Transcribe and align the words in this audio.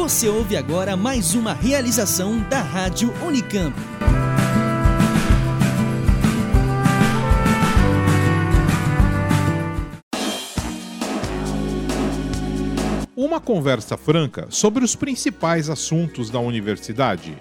Você 0.00 0.30
ouve 0.30 0.56
agora 0.56 0.96
mais 0.96 1.34
uma 1.34 1.52
realização 1.52 2.40
da 2.48 2.62
Rádio 2.62 3.12
Unicamp. 3.22 3.76
Uma 13.14 13.38
conversa 13.42 13.98
franca 13.98 14.46
sobre 14.48 14.82
os 14.82 14.96
principais 14.96 15.68
assuntos 15.68 16.30
da 16.30 16.40
universidade. 16.40 17.36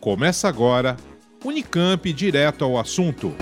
Começa 0.00 0.48
agora 0.48 0.96
Unicamp 1.44 2.10
Direto 2.10 2.64
ao 2.64 2.78
Assunto. 2.78 3.34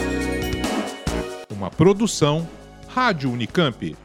Uma 1.48 1.70
produção 1.70 2.48
Rádio 2.88 3.30
Unicamp. 3.30 3.96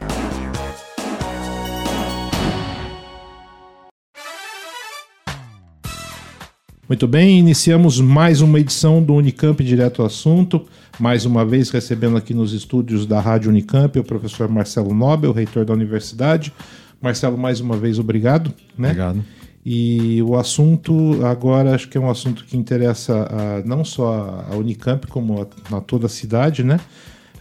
Muito 6.87 7.05
bem, 7.05 7.37
iniciamos 7.37 7.99
mais 7.99 8.39
uma 8.39 8.61
edição 8.61 9.03
do 9.03 9.13
Unicamp 9.13 9.61
Direto 9.61 10.01
ao 10.01 10.05
Assunto. 10.05 10.65
Mais 10.97 11.25
uma 11.25 11.45
vez 11.45 11.69
recebendo 11.69 12.15
aqui 12.15 12.33
nos 12.33 12.53
estúdios 12.53 13.05
da 13.05 13.19
Rádio 13.19 13.49
Unicamp 13.49 13.99
o 13.99 14.03
professor 14.05 14.47
Marcelo 14.47 14.93
Nobel, 14.93 15.33
reitor 15.33 15.65
da 15.65 15.73
universidade. 15.73 16.53
Marcelo, 17.01 17.37
mais 17.37 17.59
uma 17.59 17.75
vez, 17.75 17.99
obrigado. 17.99 18.53
Né? 18.77 18.91
Obrigado. 18.91 19.25
E 19.65 20.23
o 20.23 20.37
assunto 20.37 21.19
agora 21.25 21.75
acho 21.75 21.89
que 21.89 21.97
é 21.97 21.99
um 22.01 22.09
assunto 22.09 22.45
que 22.45 22.55
interessa 22.55 23.27
a, 23.29 23.67
não 23.67 23.83
só 23.83 24.45
a 24.49 24.55
Unicamp, 24.55 25.07
como 25.07 25.41
a, 25.41 25.75
a 25.75 25.81
toda 25.81 26.05
a 26.05 26.09
cidade, 26.09 26.63
né? 26.63 26.79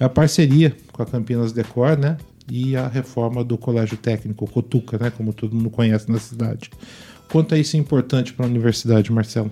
É 0.00 0.04
a 0.04 0.08
parceria 0.08 0.76
com 0.90 1.04
a 1.04 1.06
Campinas 1.06 1.52
Decor, 1.52 1.96
né? 1.96 2.16
E 2.50 2.76
a 2.76 2.88
reforma 2.88 3.44
do 3.44 3.56
Colégio 3.56 3.96
Técnico 3.96 4.50
Cotuca, 4.50 4.98
né? 4.98 5.12
Como 5.16 5.32
todo 5.32 5.54
mundo 5.54 5.70
conhece 5.70 6.10
na 6.10 6.18
cidade. 6.18 6.68
Quanto 7.30 7.54
é 7.54 7.58
isso 7.58 7.76
importante 7.76 8.32
para 8.32 8.46
a 8.46 8.48
universidade, 8.48 9.12
Marcelo? 9.12 9.50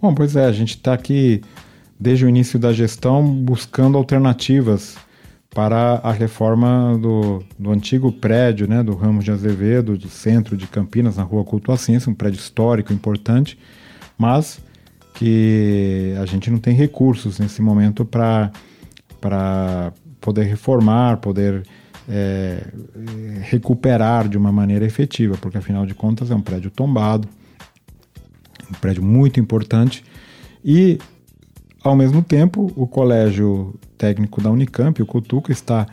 Bom, 0.00 0.14
pois 0.14 0.36
é, 0.36 0.44
a 0.44 0.52
gente 0.52 0.76
está 0.76 0.94
aqui 0.94 1.42
desde 1.98 2.24
o 2.24 2.28
início 2.28 2.58
da 2.58 2.72
gestão 2.72 3.22
buscando 3.22 3.98
alternativas 3.98 4.96
para 5.54 6.00
a 6.02 6.12
reforma 6.12 6.96
do, 6.98 7.42
do 7.58 7.70
antigo 7.70 8.12
prédio 8.12 8.68
né, 8.68 8.82
do 8.82 8.94
Ramos 8.94 9.24
de 9.24 9.30
Azevedo, 9.30 9.98
do 9.98 10.08
centro 10.08 10.56
de 10.56 10.66
Campinas, 10.66 11.16
na 11.16 11.22
rua 11.22 11.44
Culto 11.44 11.72
à 11.72 11.76
um 12.08 12.14
prédio 12.14 12.38
histórico 12.38 12.92
importante, 12.92 13.58
mas 14.16 14.60
que 15.14 16.14
a 16.20 16.24
gente 16.24 16.50
não 16.50 16.58
tem 16.58 16.74
recursos 16.74 17.38
nesse 17.38 17.60
momento 17.60 18.04
para 18.04 18.52
poder 20.20 20.44
reformar, 20.44 21.16
poder 21.18 21.64
é, 22.08 22.62
recuperar 23.42 24.28
de 24.28 24.36
uma 24.36 24.52
maneira 24.52 24.84
efetiva, 24.84 25.36
porque 25.36 25.58
afinal 25.58 25.86
de 25.86 25.94
contas 25.94 26.30
é 26.30 26.34
um 26.34 26.40
prédio 26.40 26.70
tombado, 26.70 27.28
um 28.70 28.74
prédio 28.74 29.02
muito 29.02 29.40
importante 29.40 30.04
e 30.64 30.98
ao 31.82 31.96
mesmo 31.96 32.22
tempo 32.22 32.72
o 32.76 32.86
colégio 32.86 33.74
técnico 33.96 34.40
da 34.40 34.50
Unicamp, 34.50 35.00
o 35.00 35.06
Cutuca, 35.06 35.52
está 35.52 35.86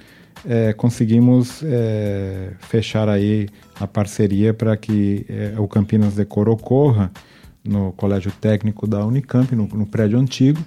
é, 0.47 0.73
conseguimos 0.73 1.62
é, 1.63 2.51
fechar 2.59 3.07
aí 3.07 3.47
a 3.79 3.88
parceria 3.88 4.53
para 4.53 4.75
que 4.75 5.25
é, 5.29 5.53
o 5.59 5.68
Campinas 5.68 6.16
Decor 6.16 6.50
ocorra 6.50 7.12
no 7.63 7.91
Colégio 7.94 8.31
Técnico 8.31 8.88
da 8.88 9.06
Unicamp, 9.06 9.56
no, 9.56 9.68
no, 9.68 9.85
prédio 9.85 10.19
antigo, 10.19 10.59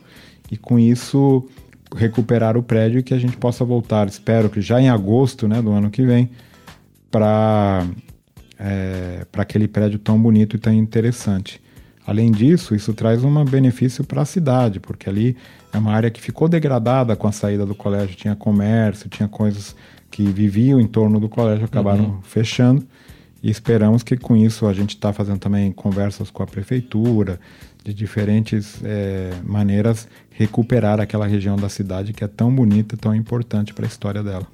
e 0.50 0.56
com 0.56 0.78
isso 0.78 1.46
recuperar 1.94 2.56
o 2.56 2.62
prédio 2.62 2.98
e 2.98 3.02
que 3.02 3.14
a 3.14 3.18
gente 3.18 3.36
possa 3.36 3.64
voltar, 3.64 4.08
espero 4.08 4.50
que 4.50 4.60
já 4.60 4.80
em 4.80 4.88
agosto 4.88 5.46
né, 5.46 5.62
do 5.62 5.70
ano 5.70 5.90
que 5.90 6.02
vem, 6.04 6.30
para 7.10 7.86
é, 8.58 9.24
aquele 9.34 9.68
prédio 9.68 9.98
tão 9.98 10.20
bonito 10.20 10.56
e 10.56 10.58
tão 10.58 10.72
interessante. 10.72 11.60
Além 12.08 12.32
disso, 12.32 12.74
isso 12.74 12.94
traz 12.94 13.22
um 13.22 13.44
benefício 13.44 14.02
para 14.02 14.22
a 14.22 14.24
cidade, 14.24 14.80
porque 14.80 15.10
ali 15.10 15.36
é 15.70 15.76
uma 15.76 15.92
área 15.92 16.10
que 16.10 16.22
ficou 16.22 16.48
degradada 16.48 17.14
com 17.14 17.28
a 17.28 17.32
saída 17.32 17.66
do 17.66 17.74
colégio, 17.74 18.16
tinha 18.16 18.34
comércio, 18.34 19.10
tinha 19.10 19.28
coisas 19.28 19.76
que 20.10 20.22
viviam 20.22 20.80
em 20.80 20.86
torno 20.86 21.20
do 21.20 21.28
colégio, 21.28 21.66
acabaram 21.66 22.04
uhum. 22.04 22.22
fechando. 22.22 22.82
E 23.42 23.50
esperamos 23.50 24.02
que 24.02 24.16
com 24.16 24.34
isso 24.34 24.66
a 24.66 24.72
gente 24.72 24.94
está 24.94 25.12
fazendo 25.12 25.38
também 25.38 25.70
conversas 25.70 26.30
com 26.30 26.42
a 26.42 26.46
prefeitura, 26.46 27.38
de 27.84 27.92
diferentes 27.92 28.80
é, 28.82 29.32
maneiras, 29.44 30.08
recuperar 30.30 31.00
aquela 31.00 31.26
região 31.26 31.56
da 31.56 31.68
cidade 31.68 32.14
que 32.14 32.24
é 32.24 32.26
tão 32.26 32.50
bonita, 32.50 32.96
tão 32.96 33.14
importante 33.14 33.74
para 33.74 33.84
a 33.84 33.86
história 33.86 34.22
dela. 34.22 34.46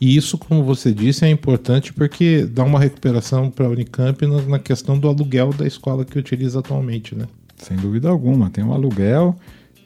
E 0.00 0.16
isso, 0.16 0.36
como 0.36 0.62
você 0.62 0.92
disse, 0.92 1.24
é 1.24 1.30
importante 1.30 1.92
porque 1.92 2.44
dá 2.44 2.64
uma 2.64 2.78
recuperação 2.78 3.50
para 3.50 3.66
a 3.66 3.68
Unicamp 3.68 4.26
na, 4.26 4.58
questão 4.58 4.98
do 4.98 5.08
aluguel 5.08 5.52
da 5.52 5.66
escola 5.66 6.04
que 6.04 6.18
utiliza 6.18 6.58
atualmente, 6.58 7.14
né? 7.14 7.26
Sem 7.56 7.76
dúvida 7.76 8.08
alguma. 8.08 8.50
Tem 8.50 8.62
um 8.62 8.72
aluguel, 8.72 9.34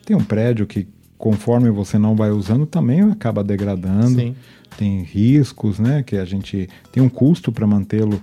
tem 0.05 0.15
um 0.15 0.23
prédio 0.23 0.65
que, 0.65 0.87
conforme 1.17 1.69
você 1.69 1.97
não 1.97 2.15
vai 2.15 2.31
usando, 2.31 2.65
também 2.65 3.01
acaba 3.01 3.43
degradando. 3.43 4.19
Sim. 4.19 4.35
Tem 4.77 5.03
riscos, 5.03 5.79
né? 5.79 6.03
Que 6.03 6.17
a 6.17 6.25
gente 6.25 6.69
tem 6.91 7.01
um 7.01 7.09
custo 7.09 7.51
para 7.51 7.67
mantê-lo. 7.67 8.21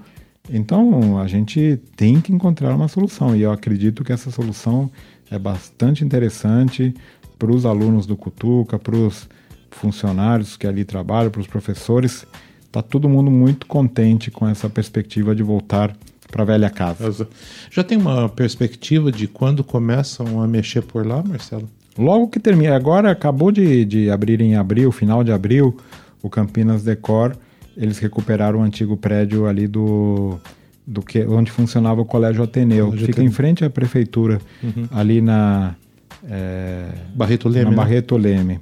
Então, 0.51 1.19
a 1.19 1.27
gente 1.27 1.79
tem 1.95 2.21
que 2.21 2.33
encontrar 2.33 2.75
uma 2.75 2.89
solução. 2.89 3.37
E 3.37 3.43
eu 3.43 3.53
acredito 3.53 4.03
que 4.03 4.13
essa 4.13 4.31
solução 4.31 4.91
é 5.31 5.39
bastante 5.39 6.05
interessante 6.05 6.95
para 7.39 7.53
os 7.53 7.65
alunos 7.65 8.07
do 8.07 8.17
Cutuca, 8.17 8.79
para 8.79 8.97
os 8.97 9.29
funcionários 9.71 10.57
que 10.57 10.67
ali 10.67 10.85
trabalham, 10.85 11.31
para 11.31 11.41
os 11.41 11.47
professores. 11.47 12.27
Está 12.67 12.83
todo 12.83 13.09
mundo 13.09 13.31
muito 13.31 13.67
contente 13.67 14.31
com 14.31 14.47
essa 14.47 14.69
perspectiva 14.69 15.35
de 15.35 15.43
voltar 15.43 15.97
para 16.31 16.43
a 16.43 16.47
velha 16.47 16.71
casa. 16.71 17.27
Já 17.71 17.83
tem 17.83 17.97
uma 17.97 18.29
perspectiva 18.29 19.11
de 19.11 19.27
quando 19.27 19.65
começam 19.65 20.43
a 20.43 20.47
mexer 20.47 20.83
por 20.83 21.07
lá, 21.07 21.23
Marcelo? 21.23 21.69
Logo 21.97 22.29
que 22.29 22.39
termina, 22.39 22.77
agora 22.77 23.11
acabou 23.11 23.51
de, 23.51 23.85
de 23.85 24.11
abrir 24.11 24.41
em 24.41 24.55
abril, 24.55 24.93
final 24.93 25.25
de 25.25 25.33
abril, 25.33 25.77
o 26.23 26.29
Campinas 26.29 26.85
Decor, 26.85 27.37
eles 27.77 27.99
recuperaram 27.99 28.61
o 28.61 28.63
antigo 28.63 28.97
prédio 28.97 29.47
ali 29.47 29.67
do, 29.67 30.39
do 30.87 31.03
que, 31.03 31.25
onde 31.25 31.51
funcionava 31.51 32.01
o 32.01 32.05
Colégio 32.05 32.43
Ateneu. 32.43 32.87
Colégio 32.87 33.07
Fica 33.07 33.17
Ateneu. 33.19 33.31
em 33.31 33.35
frente 33.35 33.65
à 33.65 33.71
prefeitura, 33.71 34.41
uhum. 34.63 34.87
ali 34.93 35.21
na 35.21 35.75
é, 36.29 36.89
Barreto 37.15 37.49
Leme. 37.49 37.65
Na 37.65 37.71
né? 37.71 37.77
Barreto 37.77 38.17
Leme. 38.17 38.61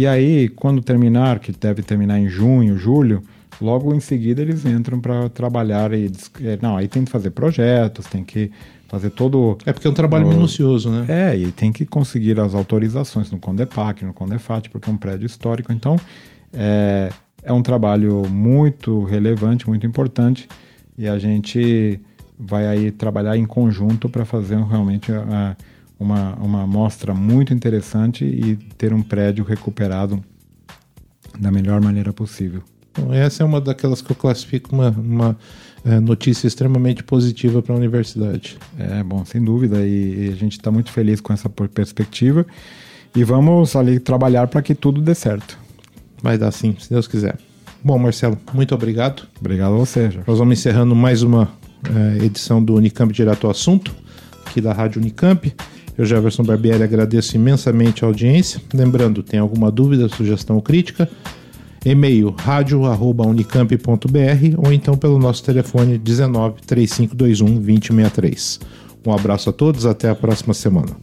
E 0.00 0.06
aí, 0.06 0.48
quando 0.48 0.80
terminar, 0.80 1.40
que 1.40 1.52
deve 1.52 1.82
terminar 1.82 2.18
em 2.18 2.26
junho, 2.26 2.78
julho, 2.78 3.22
logo 3.60 3.94
em 3.94 4.00
seguida 4.00 4.40
eles 4.40 4.64
entram 4.64 4.98
para 4.98 5.28
trabalhar 5.28 5.92
e 5.92 6.10
é, 6.42 6.58
não, 6.62 6.74
aí 6.74 6.88
tem 6.88 7.04
que 7.04 7.10
fazer 7.10 7.32
projetos, 7.32 8.06
tem 8.06 8.24
que 8.24 8.50
fazer 8.88 9.10
todo 9.10 9.58
É 9.66 9.74
porque 9.74 9.86
é 9.86 9.90
um 9.90 9.92
trabalho 9.92 10.24
o, 10.26 10.30
minucioso, 10.30 10.88
né? 10.88 11.04
É, 11.06 11.36
e 11.36 11.52
tem 11.52 11.70
que 11.70 11.84
conseguir 11.84 12.40
as 12.40 12.54
autorizações 12.54 13.30
no 13.30 13.38
Condepac, 13.38 14.02
no 14.02 14.14
Condefat, 14.14 14.70
porque 14.70 14.88
é 14.88 14.92
um 14.94 14.96
prédio 14.96 15.26
histórico, 15.26 15.70
então 15.70 15.96
é, 16.50 17.10
é 17.42 17.52
um 17.52 17.60
trabalho 17.60 18.22
muito 18.26 19.04
relevante, 19.04 19.68
muito 19.68 19.86
importante 19.86 20.48
e 20.96 21.06
a 21.06 21.18
gente 21.18 22.00
vai 22.38 22.66
aí 22.66 22.90
trabalhar 22.90 23.36
em 23.36 23.44
conjunto 23.44 24.08
para 24.08 24.24
fazer 24.24 24.56
realmente 24.64 25.12
a, 25.12 25.54
uma, 26.00 26.34
uma 26.36 26.62
amostra 26.62 27.14
muito 27.14 27.52
interessante 27.52 28.24
e 28.24 28.56
ter 28.78 28.94
um 28.94 29.02
prédio 29.02 29.44
recuperado 29.44 30.24
da 31.38 31.52
melhor 31.52 31.80
maneira 31.80 32.12
possível. 32.12 32.62
Essa 33.12 33.42
é 33.42 33.46
uma 33.46 33.60
daquelas 33.60 34.02
que 34.02 34.10
eu 34.10 34.16
classifico 34.16 34.74
uma, 34.74 34.90
uma 34.90 35.38
é, 35.84 36.00
notícia 36.00 36.46
extremamente 36.46 37.04
positiva 37.04 37.62
para 37.62 37.74
a 37.74 37.78
universidade. 37.78 38.58
É, 38.78 39.02
bom, 39.02 39.24
sem 39.24 39.44
dúvida, 39.44 39.86
e, 39.86 40.26
e 40.26 40.32
a 40.32 40.36
gente 40.36 40.52
está 40.52 40.70
muito 40.70 40.90
feliz 40.90 41.20
com 41.20 41.32
essa 41.32 41.48
perspectiva 41.48 42.46
e 43.14 43.22
vamos 43.22 43.76
ali 43.76 44.00
trabalhar 44.00 44.48
para 44.48 44.62
que 44.62 44.74
tudo 44.74 45.00
dê 45.00 45.14
certo. 45.14 45.58
Vai 46.22 46.36
dar 46.36 46.50
sim, 46.50 46.74
se 46.78 46.90
Deus 46.90 47.06
quiser. 47.06 47.38
Bom, 47.82 47.98
Marcelo, 47.98 48.38
muito 48.52 48.74
obrigado. 48.74 49.26
Obrigado 49.38 49.74
a 49.74 49.78
você, 49.78 50.10
Jorge. 50.10 50.24
Nós 50.26 50.38
vamos 50.38 50.58
encerrando 50.58 50.94
mais 50.94 51.22
uma 51.22 51.50
é, 51.84 52.24
edição 52.24 52.62
do 52.62 52.74
Unicamp 52.74 53.12
Direto 53.12 53.46
ao 53.46 53.50
Assunto, 53.52 53.94
aqui 54.46 54.60
da 54.60 54.72
Rádio 54.72 55.00
Unicamp. 55.00 55.54
Eu, 56.00 56.06
Jefferson 56.06 56.42
Barbieri, 56.42 56.82
agradeço 56.82 57.36
imensamente 57.36 58.02
a 58.02 58.08
audiência. 58.08 58.58
Lembrando, 58.72 59.22
tem 59.22 59.38
alguma 59.38 59.70
dúvida, 59.70 60.08
sugestão 60.08 60.56
ou 60.56 60.62
crítica? 60.62 61.06
E-mail 61.84 62.34
radio@unicamp.br 62.38 64.56
ou 64.56 64.72
então 64.72 64.96
pelo 64.96 65.18
nosso 65.18 65.44
telefone 65.44 65.98
19 65.98 66.62
3521 66.62 67.60
2063. 67.60 68.60
Um 69.06 69.12
abraço 69.12 69.50
a 69.50 69.52
todos, 69.52 69.84
até 69.84 70.08
a 70.08 70.14
próxima 70.14 70.54
semana. 70.54 70.96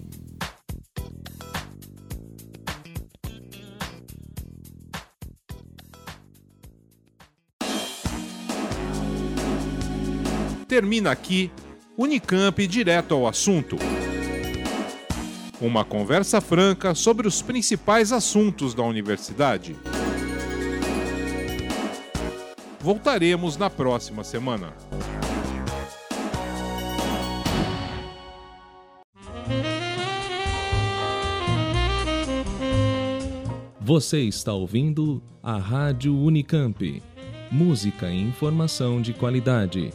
Termina 10.68 11.12
aqui 11.12 11.52
Unicamp 11.96 12.66
direto 12.66 13.14
ao 13.14 13.28
assunto. 13.28 13.78
Uma 15.60 15.84
conversa 15.84 16.40
franca 16.40 16.94
sobre 16.94 17.28
os 17.28 17.42
principais 17.42 18.12
assuntos 18.12 18.76
da 18.76 18.84
universidade. 18.84 19.76
Voltaremos 22.80 23.58
na 23.58 23.68
próxima 23.68 24.24
semana. 24.24 24.72
Você 33.82 34.20
está 34.20 34.54
ouvindo 34.54 35.24
a 35.42 35.58
Rádio 35.58 36.16
Unicamp. 36.16 37.02
Música 37.50 38.12
e 38.12 38.22
informação 38.22 39.02
de 39.02 39.12
qualidade. 39.12 39.92